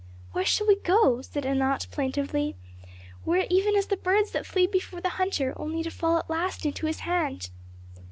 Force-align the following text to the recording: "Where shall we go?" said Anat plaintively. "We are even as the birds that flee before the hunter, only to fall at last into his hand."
"Where 0.31 0.45
shall 0.45 0.65
we 0.65 0.77
go?" 0.77 1.21
said 1.21 1.45
Anat 1.45 1.85
plaintively. 1.91 2.55
"We 3.23 3.39
are 3.41 3.45
even 3.51 3.75
as 3.75 3.85
the 3.85 3.97
birds 3.97 4.31
that 4.31 4.47
flee 4.47 4.65
before 4.65 4.99
the 4.99 5.09
hunter, 5.09 5.53
only 5.57 5.83
to 5.83 5.91
fall 5.91 6.17
at 6.17 6.27
last 6.27 6.65
into 6.65 6.87
his 6.87 7.01
hand." 7.01 7.51